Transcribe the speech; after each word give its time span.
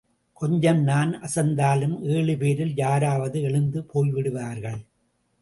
கொஞ்சம் 0.33 0.79
நான் 0.83 1.11
அசந்தாலும் 1.21 1.93
ஏழு 2.01 2.37
பேரில் 2.37 2.75
யாராவது 2.75 3.41
எழுந்து 3.41 3.85
போய்விடுவார்கள். 3.93 4.79